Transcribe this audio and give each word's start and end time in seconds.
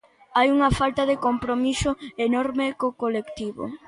Hai 0.37 0.47
unha 0.55 0.69
falta 0.79 1.03
de 1.09 1.15
compromiso 1.25 1.91
enorme 2.27 2.67
co 2.79 2.89
colectivo. 3.03 3.63